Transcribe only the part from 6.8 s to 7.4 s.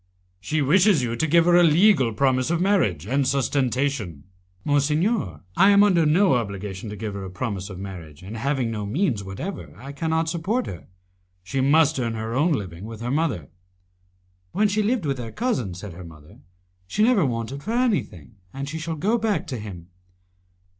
to give her a